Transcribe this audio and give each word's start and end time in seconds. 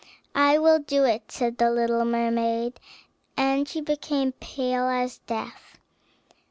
"I 0.33 0.57
will 0.57 0.79
do 0.79 1.03
it," 1.03 1.31
said 1.31 1.59
the 1.59 1.69
little 1.69 2.03
mermaid, 2.05 2.79
and 3.37 3.67
she 3.67 3.81
became 3.81 4.31
pale 4.31 4.85
as 4.87 5.19
death. 5.27 5.77